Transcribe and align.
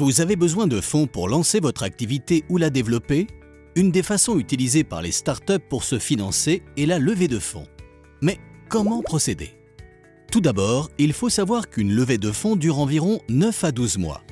Vous 0.00 0.22
avez 0.22 0.34
besoin 0.34 0.66
de 0.66 0.80
fonds 0.80 1.06
pour 1.06 1.28
lancer 1.28 1.60
votre 1.60 1.82
activité 1.82 2.42
ou 2.48 2.56
la 2.56 2.70
développer? 2.70 3.26
Une 3.76 3.90
des 3.90 4.02
façons 4.02 4.38
utilisées 4.38 4.82
par 4.82 5.02
les 5.02 5.12
startups 5.12 5.58
pour 5.68 5.84
se 5.84 5.98
financer 5.98 6.62
est 6.78 6.86
la 6.86 6.98
levée 6.98 7.28
de 7.28 7.38
fonds. 7.38 7.66
Mais 8.22 8.38
comment 8.70 9.02
procéder? 9.02 9.50
Tout 10.32 10.40
d'abord, 10.40 10.88
il 10.96 11.12
faut 11.12 11.28
savoir 11.28 11.68
qu'une 11.68 11.92
levée 11.92 12.16
de 12.16 12.32
fonds 12.32 12.56
dure 12.56 12.78
environ 12.78 13.20
9 13.28 13.62
à 13.62 13.72
12 13.72 13.98
mois. 13.98 14.22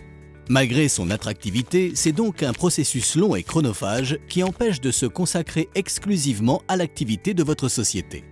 Malgré 0.49 0.89
son 0.89 1.11
attractivité, 1.11 1.93
c'est 1.95 2.13
donc 2.13 2.43
un 2.43 2.55
processus 2.55 3.15
long 3.15 3.37
et 3.37 3.43
chronophage 3.43 4.19
qui 4.27 4.43
empêche 4.43 4.81
de 4.81 4.91
se 4.91 5.05
consacrer 5.05 5.69
exclusivement 5.75 6.63
à 6.69 6.77
l'activité 6.77 7.35
de 7.35 7.43
votre 7.43 7.69
société. 7.69 8.25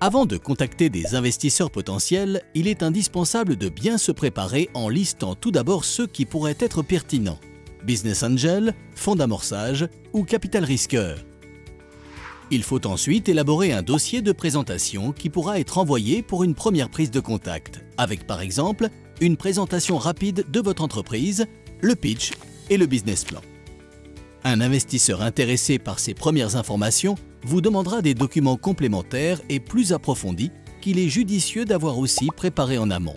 Avant 0.00 0.26
de 0.26 0.36
contacter 0.36 0.90
des 0.90 1.16
investisseurs 1.16 1.72
potentiels, 1.72 2.42
il 2.54 2.68
est 2.68 2.84
indispensable 2.84 3.56
de 3.56 3.68
bien 3.68 3.98
se 3.98 4.12
préparer 4.12 4.70
en 4.72 4.88
listant 4.88 5.34
tout 5.34 5.50
d'abord 5.50 5.84
ceux 5.84 6.06
qui 6.06 6.24
pourraient 6.24 6.56
être 6.60 6.82
pertinents. 6.82 7.40
Business 7.82 8.22
Angel, 8.22 8.74
fonds 8.94 9.16
d'amorçage 9.16 9.88
ou 10.12 10.22
capital 10.22 10.62
risqueur. 10.62 11.18
Il 12.52 12.62
faut 12.62 12.86
ensuite 12.86 13.28
élaborer 13.28 13.72
un 13.72 13.82
dossier 13.82 14.22
de 14.22 14.30
présentation 14.30 15.10
qui 15.10 15.30
pourra 15.30 15.58
être 15.58 15.78
envoyé 15.78 16.22
pour 16.22 16.44
une 16.44 16.54
première 16.54 16.90
prise 16.90 17.10
de 17.10 17.20
contact, 17.20 17.84
avec 17.96 18.24
par 18.24 18.40
exemple 18.40 18.90
une 19.20 19.36
présentation 19.36 19.98
rapide 19.98 20.46
de 20.48 20.60
votre 20.60 20.82
entreprise, 20.82 21.46
le 21.80 21.96
pitch 21.96 22.30
et 22.70 22.76
le 22.76 22.86
business 22.86 23.24
plan. 23.24 23.40
Un 24.44 24.60
investisseur 24.60 25.22
intéressé 25.22 25.80
par 25.80 25.98
ces 25.98 26.14
premières 26.14 26.54
informations 26.54 27.16
vous 27.48 27.62
demandera 27.62 28.02
des 28.02 28.12
documents 28.12 28.58
complémentaires 28.58 29.40
et 29.48 29.58
plus 29.58 29.94
approfondis 29.94 30.50
qu'il 30.82 30.98
est 30.98 31.08
judicieux 31.08 31.64
d'avoir 31.64 31.98
aussi 31.98 32.28
préparés 32.36 32.76
en 32.76 32.90
amont. 32.90 33.14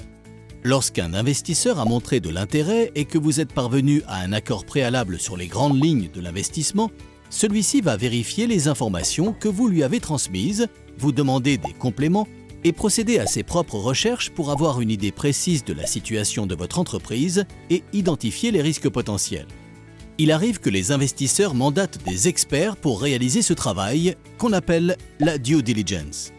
Lorsqu'un 0.64 1.14
investisseur 1.14 1.80
a 1.80 1.86
montré 1.86 2.22
de 2.22 2.30
l'intérêt 2.30 2.91
et 2.95 3.03
que 3.03 3.17
vous 3.17 3.41
êtes 3.41 3.52
parvenu 3.52 4.03
à 4.08 4.22
un 4.22 4.31
accord 4.31 4.64
préalable 4.64 5.19
sur 5.19 5.36
les 5.36 5.47
grandes 5.47 5.83
lignes 5.83 6.09
de 6.14 6.22
l'investissement, 6.22 6.91
celui-ci 7.30 7.81
va 7.81 7.97
vérifier 7.97 8.47
les 8.47 8.69
informations 8.69 9.33
que 9.33 9.50
vous 9.50 9.67
lui 9.67 9.83
avez 9.83 10.00
transmises, 10.00 10.67
vous 10.97 11.11
demander 11.11 11.58
des 11.58 11.73
compléments 11.73 12.28
et 12.63 12.72
procéder 12.72 13.19
à 13.19 13.28
ses 13.28 13.44
propres 13.44 13.80
recherches 13.80 14.30
pour 14.30 14.50
avoir 14.50 14.80
une 14.80 14.91
idée 14.91 15.11
précise 15.11 15.66
de 15.66 15.73
la 15.73 15.88
situation 15.88 16.45
de 16.45 16.56
votre 16.56 16.80
entreprise 16.80 17.45
et 17.69 17.84
identifier 17.91 18.52
les 18.52 18.61
risques 18.61 18.89
potentiels. 18.89 19.47
Il 20.22 20.31
arrive 20.31 20.59
que 20.59 20.69
les 20.69 20.91
investisseurs 20.91 21.55
mandatent 21.55 21.97
des 22.05 22.27
experts 22.27 22.77
pour 22.77 23.02
réaliser 23.02 23.41
ce 23.41 23.53
travail 23.53 24.16
qu'on 24.38 24.53
appelle 24.53 24.95
la 25.19 25.39
due 25.39 25.63
diligence. 25.63 26.31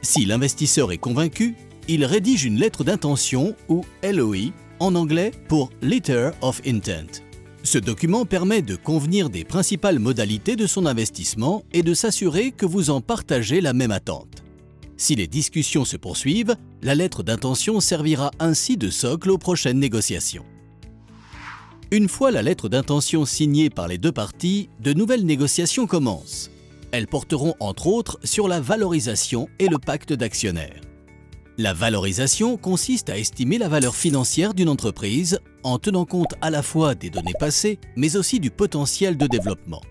Si 0.00 0.24
l'investisseur 0.24 0.90
est 0.90 0.96
convaincu, 0.96 1.54
il 1.86 2.06
rédige 2.06 2.46
une 2.46 2.58
lettre 2.58 2.82
d'intention 2.82 3.54
ou 3.68 3.84
LOI 4.02 4.54
en 4.80 4.94
anglais 4.94 5.32
pour 5.48 5.68
Letter 5.82 6.30
of 6.40 6.62
Intent. 6.66 7.20
Ce 7.62 7.76
document 7.76 8.24
permet 8.24 8.62
de 8.62 8.74
convenir 8.74 9.28
des 9.28 9.44
principales 9.44 9.98
modalités 9.98 10.56
de 10.56 10.66
son 10.66 10.86
investissement 10.86 11.62
et 11.74 11.82
de 11.82 11.92
s'assurer 11.92 12.52
que 12.52 12.64
vous 12.64 12.88
en 12.88 13.02
partagez 13.02 13.60
la 13.60 13.74
même 13.74 13.92
attente. 13.92 14.44
Si 14.96 15.14
les 15.14 15.26
discussions 15.26 15.84
se 15.84 15.98
poursuivent, 15.98 16.56
la 16.80 16.94
lettre 16.94 17.22
d'intention 17.22 17.80
servira 17.80 18.30
ainsi 18.38 18.78
de 18.78 18.88
socle 18.88 19.30
aux 19.30 19.36
prochaines 19.36 19.78
négociations. 19.78 20.46
Une 21.94 22.08
fois 22.08 22.32
la 22.32 22.42
lettre 22.42 22.68
d'intention 22.68 23.24
signée 23.24 23.70
par 23.70 23.86
les 23.86 23.98
deux 23.98 24.10
parties, 24.10 24.68
de 24.80 24.92
nouvelles 24.92 25.24
négociations 25.24 25.86
commencent. 25.86 26.50
Elles 26.90 27.06
porteront 27.06 27.54
entre 27.60 27.86
autres 27.86 28.18
sur 28.24 28.48
la 28.48 28.60
valorisation 28.60 29.48
et 29.60 29.68
le 29.68 29.78
pacte 29.78 30.12
d'actionnaires. 30.12 30.80
La 31.56 31.72
valorisation 31.72 32.56
consiste 32.56 33.10
à 33.10 33.16
estimer 33.16 33.58
la 33.58 33.68
valeur 33.68 33.94
financière 33.94 34.54
d'une 34.54 34.70
entreprise 34.70 35.38
en 35.62 35.78
tenant 35.78 36.04
compte 36.04 36.34
à 36.40 36.50
la 36.50 36.64
fois 36.64 36.96
des 36.96 37.10
données 37.10 37.32
passées, 37.38 37.78
mais 37.94 38.16
aussi 38.16 38.40
du 38.40 38.50
potentiel 38.50 39.16
de 39.16 39.28
développement. 39.28 39.82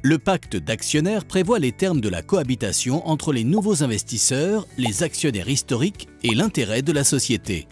Le 0.00 0.16
pacte 0.16 0.56
d'actionnaires 0.56 1.26
prévoit 1.26 1.58
les 1.58 1.72
termes 1.72 2.00
de 2.00 2.08
la 2.08 2.22
cohabitation 2.22 3.06
entre 3.06 3.34
les 3.34 3.44
nouveaux 3.44 3.82
investisseurs, 3.82 4.66
les 4.78 5.02
actionnaires 5.02 5.50
historiques 5.50 6.08
et 6.22 6.34
l'intérêt 6.34 6.80
de 6.80 6.92
la 6.92 7.04
société. 7.04 7.68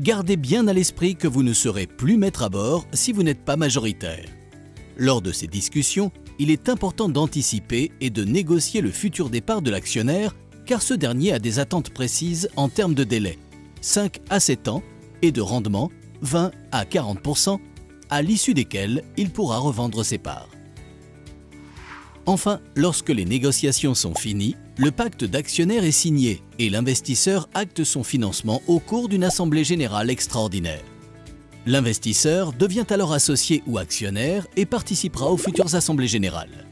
Gardez 0.00 0.36
bien 0.36 0.68
à 0.68 0.72
l'esprit 0.72 1.16
que 1.16 1.26
vous 1.26 1.42
ne 1.42 1.52
serez 1.52 1.88
plus 1.88 2.16
maître 2.16 2.44
à 2.44 2.48
bord 2.48 2.86
si 2.92 3.12
vous 3.12 3.24
n'êtes 3.24 3.44
pas 3.44 3.56
majoritaire. 3.56 4.28
Lors 4.96 5.20
de 5.20 5.32
ces 5.32 5.48
discussions, 5.48 6.12
il 6.38 6.52
est 6.52 6.68
important 6.68 7.08
d'anticiper 7.08 7.90
et 8.00 8.10
de 8.10 8.22
négocier 8.22 8.80
le 8.80 8.92
futur 8.92 9.28
départ 9.28 9.60
de 9.60 9.72
l'actionnaire 9.72 10.36
car 10.66 10.82
ce 10.82 10.94
dernier 10.94 11.32
a 11.32 11.40
des 11.40 11.58
attentes 11.58 11.90
précises 11.90 12.48
en 12.54 12.68
termes 12.68 12.94
de 12.94 13.02
délai, 13.02 13.38
5 13.80 14.20
à 14.30 14.38
7 14.38 14.68
ans, 14.68 14.82
et 15.22 15.32
de 15.32 15.40
rendement, 15.40 15.90
20 16.20 16.52
à 16.70 16.84
40% 16.84 17.58
à 18.08 18.22
l'issue 18.22 18.54
desquels 18.54 19.02
il 19.16 19.30
pourra 19.30 19.58
revendre 19.58 20.04
ses 20.04 20.18
parts. 20.18 20.48
Enfin, 22.28 22.60
lorsque 22.76 23.08
les 23.08 23.24
négociations 23.24 23.94
sont 23.94 24.14
finies, 24.14 24.54
le 24.76 24.90
pacte 24.90 25.24
d'actionnaires 25.24 25.84
est 25.84 25.90
signé 25.90 26.42
et 26.58 26.68
l'investisseur 26.68 27.48
acte 27.54 27.84
son 27.84 28.04
financement 28.04 28.60
au 28.66 28.80
cours 28.80 29.08
d'une 29.08 29.24
assemblée 29.24 29.64
générale 29.64 30.10
extraordinaire. 30.10 30.82
L'investisseur 31.64 32.52
devient 32.52 32.84
alors 32.90 33.14
associé 33.14 33.62
ou 33.66 33.78
actionnaire 33.78 34.46
et 34.56 34.66
participera 34.66 35.32
aux 35.32 35.38
futures 35.38 35.74
assemblées 35.74 36.06
générales. 36.06 36.66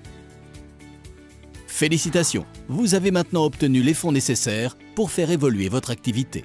Félicitations, 1.67 2.45
vous 2.69 2.95
avez 2.95 3.11
maintenant 3.11 3.47
obtenu 3.47 3.81
les 3.81 3.95
fonds 3.95 4.13
nécessaires 4.13 4.77
pour 4.95 5.11
faire 5.11 5.31
évoluer 5.31 5.71
votre 5.71 5.91
activité. 5.91 6.45